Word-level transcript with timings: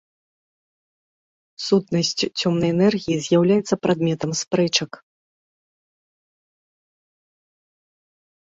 Сутнасць 1.65 2.23
цёмнай 2.39 2.69
энергіі 2.77 3.17
з'яўляецца 3.27 3.75
прадметам 3.85 4.35
спрэчак. 4.41 5.01